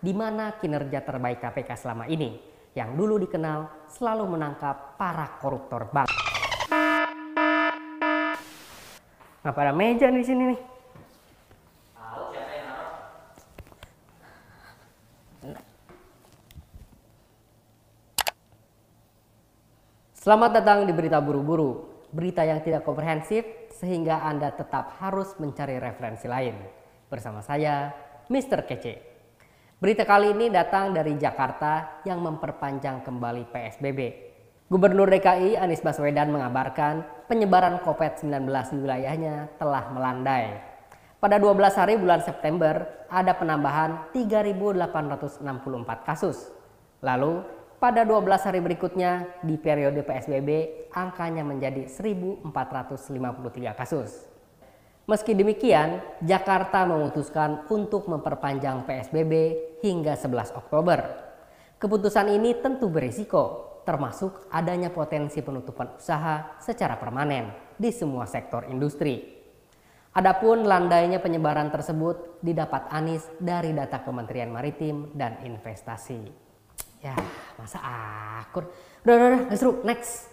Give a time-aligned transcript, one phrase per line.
[0.00, 2.40] di mana kinerja terbaik KPK selama ini
[2.72, 6.08] yang dulu dikenal selalu menangkap para koruptor bank.
[9.44, 10.60] Ngapa ada meja di sini nih?
[20.20, 26.28] Selamat datang di Berita Buru-Buru, berita yang tidak komprehensif sehingga Anda tetap harus mencari referensi
[26.28, 26.60] lain.
[27.08, 27.88] Bersama saya,
[28.28, 28.68] Mr.
[28.68, 29.09] Kece.
[29.80, 34.00] Berita kali ini datang dari Jakarta yang memperpanjang kembali PSBB.
[34.68, 40.60] Gubernur DKI Anies Baswedan mengabarkan penyebaran COVID-19 di wilayahnya telah melandai.
[41.16, 45.48] Pada 12 hari bulan September ada penambahan 3.864
[46.04, 46.52] kasus.
[47.00, 47.40] Lalu
[47.80, 48.20] pada 12
[48.52, 54.28] hari berikutnya di periode PSBB angkanya menjadi 1.453 kasus.
[55.08, 59.32] Meski demikian, Jakarta memutuskan untuk memperpanjang PSBB
[59.80, 60.98] hingga 11 Oktober.
[61.80, 69.40] Keputusan ini tentu berisiko, termasuk adanya potensi penutupan usaha secara permanen di semua sektor industri.
[70.10, 76.18] Adapun landainya penyebaran tersebut didapat Anies dari data Kementerian Maritim dan Investasi.
[77.00, 77.16] Ya,
[77.56, 77.78] masa
[78.42, 78.68] akur.
[79.06, 79.80] Udah, udah, udah, seru.
[79.86, 80.28] Next.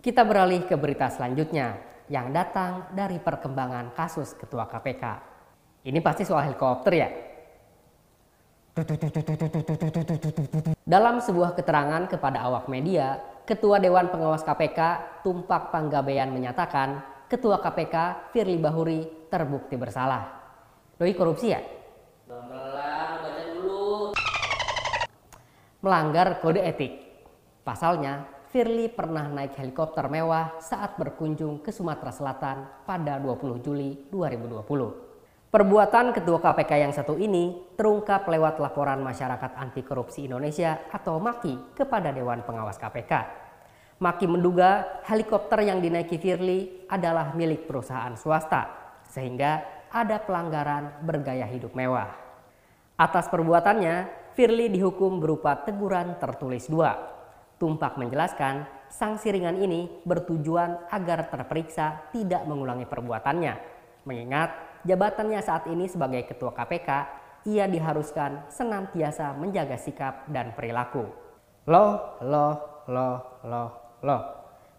[0.00, 1.76] Kita beralih ke berita selanjutnya
[2.08, 5.04] yang datang dari perkembangan kasus Ketua KPK.
[5.86, 7.08] Ini pasti soal helikopter ya?
[10.86, 14.78] Dalam sebuah keterangan kepada awak media, Ketua Dewan Pengawas KPK
[15.26, 20.22] Tumpak Panggabean menyatakan Ketua KPK Firly Bahuri terbukti bersalah.
[20.94, 21.58] Doi korupsi ya?
[25.82, 26.92] Melanggar kode etik.
[27.66, 28.22] Pasalnya,
[28.54, 35.09] Firly pernah naik helikopter mewah saat berkunjung ke Sumatera Selatan pada 20 Juli 2020.
[35.50, 41.74] Perbuatan Ketua KPK yang satu ini terungkap lewat laporan Masyarakat Anti Korupsi Indonesia atau MAKI
[41.74, 43.12] kepada Dewan Pengawas KPK.
[43.98, 48.70] MAKI menduga helikopter yang dinaiki Firly adalah milik perusahaan swasta,
[49.10, 52.14] sehingga ada pelanggaran bergaya hidup mewah.
[52.94, 54.06] Atas perbuatannya,
[54.38, 56.94] Firly dihukum berupa teguran tertulis dua
[57.58, 63.54] Tumpak menjelaskan, sanksi ringan ini bertujuan agar terperiksa tidak mengulangi perbuatannya.
[64.06, 66.90] Mengingat jabatannya saat ini sebagai Ketua KPK,
[67.48, 71.08] ia diharuskan senantiasa menjaga sikap dan perilaku.
[71.68, 73.68] Loh, loh, loh, loh,
[74.04, 74.22] loh.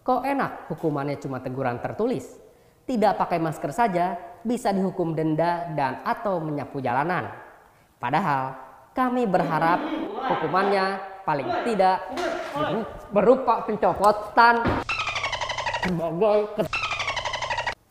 [0.02, 2.38] Kok enak hukumannya cuma teguran tertulis?
[2.86, 7.30] Tidak pakai masker saja bisa dihukum denda dan atau menyapu jalanan.
[8.02, 8.58] Padahal
[8.98, 9.80] kami berharap
[10.26, 12.02] hukumannya paling tidak
[13.14, 14.66] berupa pencopotan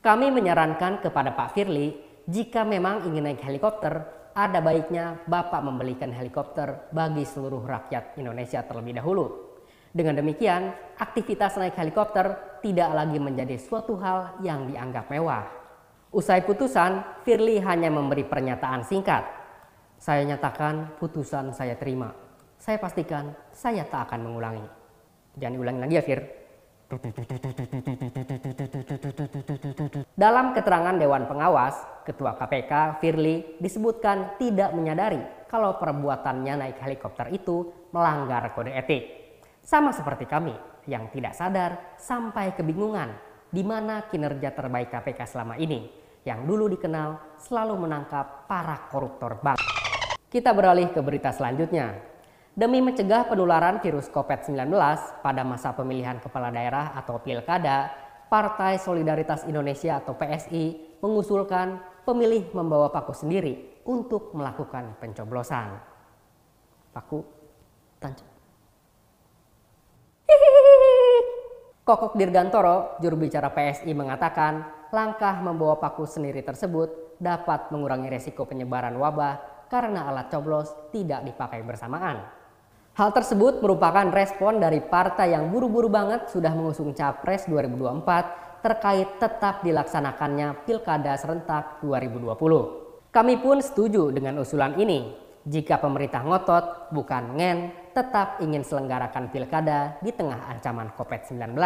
[0.00, 1.96] kami menyarankan kepada Pak Firly
[2.28, 8.98] jika memang ingin naik helikopter ada baiknya Bapak membelikan helikopter bagi seluruh rakyat Indonesia terlebih
[8.98, 9.26] dahulu.
[9.90, 15.44] Dengan demikian, aktivitas naik helikopter tidak lagi menjadi suatu hal yang dianggap mewah.
[16.14, 19.26] Usai putusan, Firly hanya memberi pernyataan singkat.
[19.98, 22.30] Saya nyatakan putusan saya terima
[22.60, 24.68] saya pastikan saya tak akan mengulangi.
[25.40, 26.20] Jangan diulangi lagi ya Fir.
[30.18, 37.70] Dalam keterangan Dewan Pengawas, Ketua KPK Firly disebutkan tidak menyadari kalau perbuatannya naik helikopter itu
[37.94, 39.02] melanggar kode etik.
[39.62, 40.50] Sama seperti kami
[40.90, 43.14] yang tidak sadar sampai kebingungan
[43.54, 45.86] di mana kinerja terbaik KPK selama ini
[46.26, 49.62] yang dulu dikenal selalu menangkap para koruptor bank.
[50.26, 52.09] Kita beralih ke berita selanjutnya.
[52.60, 54.68] Demi mencegah penularan virus COVID-19
[55.24, 57.88] pada masa pemilihan kepala daerah atau pilkada,
[58.28, 65.72] Partai Solidaritas Indonesia atau PSI mengusulkan pemilih membawa paku sendiri untuk melakukan pencoblosan.
[66.92, 67.24] Paku
[67.96, 68.28] tancap.
[71.88, 79.00] Kokok Dirgantoro, juru bicara PSI mengatakan langkah membawa paku sendiri tersebut dapat mengurangi resiko penyebaran
[79.00, 82.39] wabah karena alat coblos tidak dipakai bersamaan.
[83.00, 89.64] Hal tersebut merupakan respon dari partai yang buru-buru banget sudah mengusung Capres 2024 terkait tetap
[89.64, 92.28] dilaksanakannya Pilkada serentak 2020.
[93.08, 95.16] Kami pun setuju dengan usulan ini.
[95.48, 101.56] Jika pemerintah ngotot, bukan ngen, tetap ingin selenggarakan pilkada di tengah ancaman COVID-19.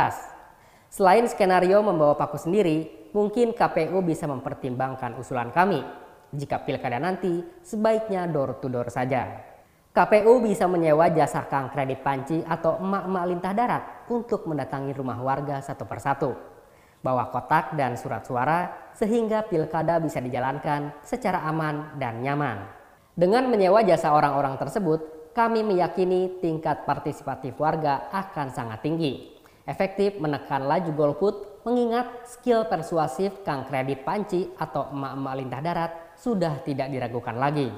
[0.87, 5.83] Selain skenario membawa paku sendiri, mungkin KPU bisa mempertimbangkan usulan kami.
[6.31, 9.54] Jika pilkada nanti, sebaiknya door to door saja.
[9.95, 15.63] KPU bisa menyewa jasa kang kredit panci atau emak-emak lintah darat untuk mendatangi rumah warga
[15.63, 16.35] satu persatu.
[16.99, 22.67] Bawa kotak dan surat suara sehingga pilkada bisa dijalankan secara aman dan nyaman.
[23.15, 29.31] Dengan menyewa jasa orang-orang tersebut, kami meyakini tingkat partisipatif warga akan sangat tinggi.
[29.63, 36.67] Efektif menekan laju golput mengingat skill persuasif Kang Kredit Panci atau emak-emak lintah darat sudah
[36.67, 37.71] tidak diragukan lagi.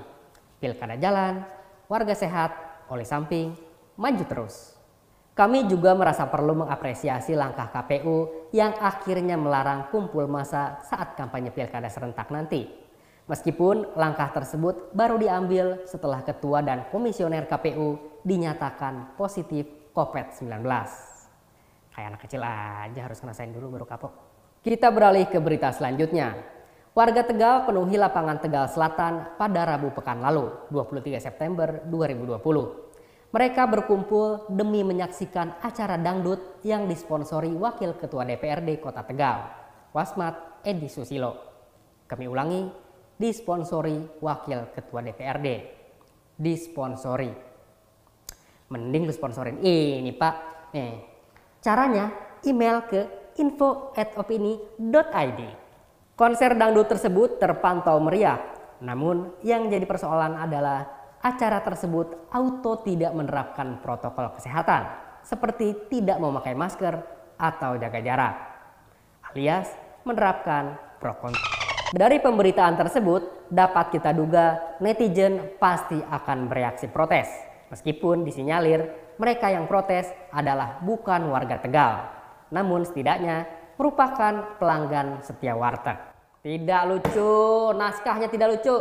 [0.56, 1.44] Pilkada jalan,
[1.86, 2.54] warga sehat,
[2.90, 3.54] oleh samping,
[3.98, 4.76] maju terus.
[5.36, 11.92] Kami juga merasa perlu mengapresiasi langkah KPU yang akhirnya melarang kumpul massa saat kampanye pilkada
[11.92, 12.64] serentak nanti.
[13.28, 20.64] Meskipun langkah tersebut baru diambil setelah ketua dan komisioner KPU dinyatakan positif COVID-19.
[21.92, 24.12] Kayak anak kecil aja harus ngerasain dulu baru kapok.
[24.64, 26.55] Kita beralih ke berita selanjutnya.
[26.96, 32.40] Warga Tegal penuhi lapangan Tegal Selatan pada Rabu pekan lalu, 23 September 2020.
[33.36, 39.44] Mereka berkumpul demi menyaksikan acara dangdut yang disponsori Wakil Ketua DPRD Kota Tegal,
[39.92, 41.36] Wasmat Edi Susilo.
[42.08, 42.64] Kami ulangi,
[43.20, 45.48] disponsori wakil ketua DPRD.
[46.32, 47.28] Disponsori.
[48.72, 50.34] Mending lu sponsorin ini pak.
[50.72, 50.96] Nih,
[51.60, 52.08] caranya
[52.40, 55.65] email ke info@opini.id.
[56.16, 58.40] Konser dangdut tersebut terpantau meriah.
[58.80, 60.88] Namun yang jadi persoalan adalah
[61.20, 64.88] acara tersebut auto tidak menerapkan protokol kesehatan
[65.20, 67.04] seperti tidak memakai masker
[67.36, 68.34] atau jaga jarak
[69.32, 69.68] alias
[70.06, 71.12] menerapkan pro
[71.94, 77.30] dari pemberitaan tersebut, dapat kita duga netizen pasti akan bereaksi protes.
[77.70, 78.90] Meskipun disinyalir
[79.22, 82.10] mereka yang protes adalah bukan warga Tegal.
[82.50, 85.96] Namun setidaknya merupakan pelanggan setia warteg.
[86.40, 87.32] Tidak lucu,
[87.76, 88.76] naskahnya tidak lucu.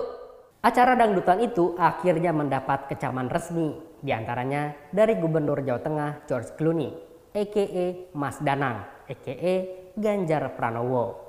[0.65, 6.89] Acara dangdutan itu akhirnya mendapat kecaman resmi, di antaranya dari Gubernur Jawa Tengah George Clooney,
[7.37, 7.85] a.k.a.
[8.17, 9.55] Mas Danang, a.k.a.
[9.93, 11.25] Ganjar Pranowo.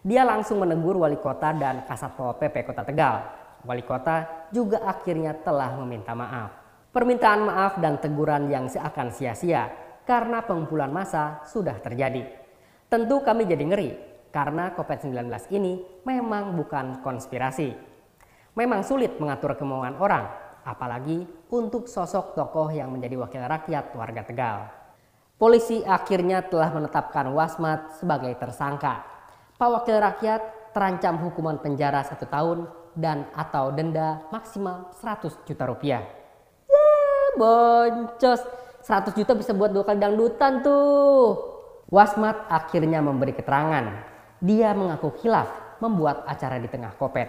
[0.00, 3.20] Dia langsung menegur wali kota dan kasat pol PP Kota Tegal.
[3.62, 6.56] Wali kota juga akhirnya telah meminta maaf.
[6.90, 9.68] Permintaan maaf dan teguran yang seakan sia-sia
[10.08, 12.26] karena pengumpulan massa sudah terjadi.
[12.90, 13.90] Tentu kami jadi ngeri
[14.34, 17.70] karena COVID-19 ini memang bukan konspirasi.
[18.58, 20.26] Memang sulit mengatur kemauan orang,
[20.66, 21.22] apalagi
[21.54, 24.58] untuk sosok tokoh yang menjadi wakil rakyat warga Tegal.
[25.38, 29.06] Polisi akhirnya telah menetapkan Wasmat sebagai tersangka
[29.54, 30.42] Pak Wakil Rakyat
[30.74, 32.66] terancam hukuman penjara satu tahun
[32.98, 36.02] dan atau denda maksimal 100 juta rupiah.
[36.66, 36.90] Ya
[37.38, 38.42] boncos,
[38.82, 41.49] 100 juta bisa buat dua kali dangdutan tuh.
[41.90, 44.06] Wasmat akhirnya memberi keterangan.
[44.38, 47.28] Dia mengaku khilaf membuat acara di tengah kopet.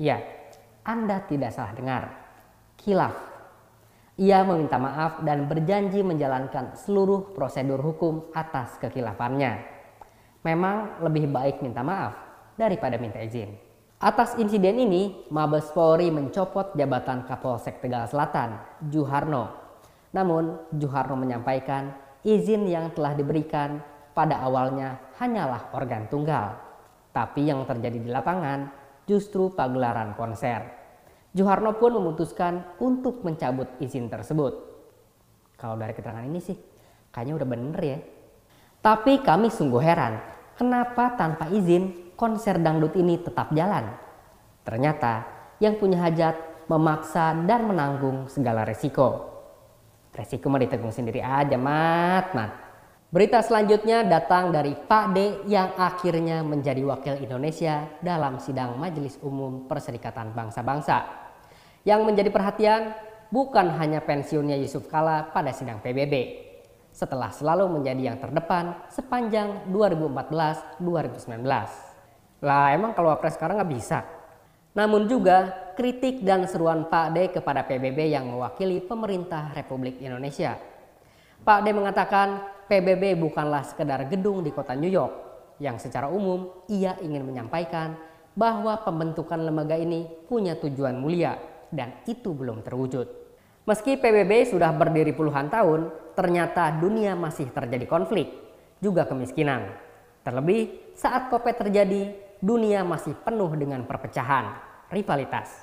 [0.00, 0.18] Ya,
[0.82, 2.04] Anda tidak salah dengar.
[2.80, 3.14] Khilaf.
[4.16, 9.72] Ia meminta maaf dan berjanji menjalankan seluruh prosedur hukum atas kekilafannya
[10.42, 12.14] memang lebih baik minta maaf
[12.58, 13.54] daripada minta izin.
[14.02, 18.58] Atas insiden ini, Mabes Polri mencopot jabatan Kapolsek Tegal Selatan,
[18.90, 19.46] Juharno.
[20.10, 23.82] Namun, Juharno menyampaikan izin yang telah diberikan
[24.14, 26.58] pada awalnya hanyalah organ tunggal.
[27.12, 28.72] Tapi yang terjadi di lapangan
[29.04, 30.64] justru pagelaran konser.
[31.32, 34.52] Juharno pun memutuskan untuk mencabut izin tersebut.
[35.56, 36.56] Kalau dari keterangan ini sih,
[37.12, 37.98] kayaknya udah bener ya.
[38.82, 40.20] Tapi kami sungguh heran,
[40.58, 43.94] kenapa tanpa izin konser dangdut ini tetap jalan?
[44.66, 45.24] Ternyata
[45.62, 49.31] yang punya hajat memaksa dan menanggung segala resiko.
[50.12, 52.52] Resiko mah ditanggung sendiri aja, mat, mat.
[53.12, 59.68] Berita selanjutnya datang dari Pak D yang akhirnya menjadi wakil Indonesia dalam sidang Majelis Umum
[59.68, 61.04] Perserikatan Bangsa-Bangsa.
[61.84, 62.92] Yang menjadi perhatian
[63.32, 66.40] bukan hanya pensiunnya Yusuf Kala pada sidang PBB,
[66.92, 71.40] setelah selalu menjadi yang terdepan sepanjang 2014-2019.
[72.44, 74.04] Lah emang kalau Wapres sekarang nggak bisa.
[74.72, 80.56] Namun juga kritik dan seruan Pak D kepada PBB yang mewakili pemerintah Republik Indonesia.
[81.42, 85.12] Pak D mengatakan PBB bukanlah sekedar gedung di kota New York
[85.60, 87.98] yang secara umum ia ingin menyampaikan
[88.32, 91.36] bahwa pembentukan lembaga ini punya tujuan mulia
[91.68, 93.06] dan itu belum terwujud.
[93.68, 98.26] Meski PBB sudah berdiri puluhan tahun, ternyata dunia masih terjadi konflik,
[98.82, 99.70] juga kemiskinan.
[100.26, 102.10] Terlebih saat COVID terjadi,
[102.42, 104.58] dunia masih penuh dengan perpecahan,
[104.90, 105.62] rivalitas.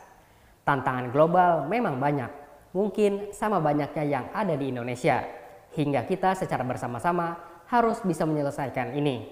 [0.63, 2.31] Tantangan global memang banyak,
[2.71, 5.27] mungkin sama banyaknya yang ada di Indonesia,
[5.75, 7.35] hingga kita secara bersama-sama
[7.67, 9.27] harus bisa menyelesaikan ini.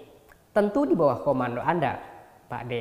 [0.52, 2.04] Tentu di bawah komando Anda,
[2.52, 2.74] Pak D.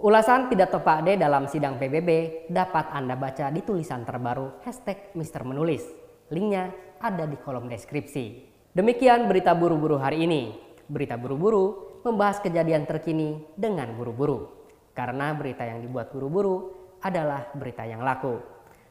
[0.00, 5.44] Ulasan pidato Pak D dalam sidang PBB dapat Anda baca di tulisan terbaru hashtag Mister
[5.48, 5.84] Menulis.
[6.28, 8.48] Linknya ada di kolom deskripsi.
[8.76, 10.56] Demikian berita buru-buru hari ini.
[10.88, 14.48] Berita buru-buru membahas kejadian terkini dengan buru-buru.
[14.96, 18.40] Karena berita yang dibuat buru-buru adalah berita yang laku.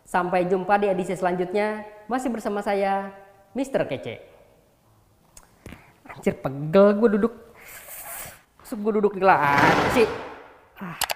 [0.05, 3.13] Sampai jumpa di edisi selanjutnya, masih bersama saya,
[3.53, 3.85] Mr.
[3.85, 4.15] Kece.
[6.09, 7.33] Anjir, pegel gue duduk.
[8.57, 9.23] Masuk gue duduk di
[9.93, 10.07] sih.
[10.81, 11.08] Ah.